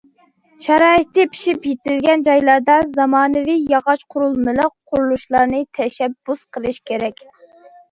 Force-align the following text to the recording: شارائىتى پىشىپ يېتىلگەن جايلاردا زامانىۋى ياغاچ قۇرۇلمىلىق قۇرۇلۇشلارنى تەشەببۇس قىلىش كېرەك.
شارائىتى 0.67 1.25
پىشىپ 1.33 1.67
يېتىلگەن 1.71 2.23
جايلاردا 2.29 2.79
زامانىۋى 2.95 3.59
ياغاچ 3.75 4.07
قۇرۇلمىلىق 4.15 4.75
قۇرۇلۇشلارنى 4.91 5.63
تەشەببۇس 5.81 6.45
قىلىش 6.59 6.83
كېرەك. 6.93 7.27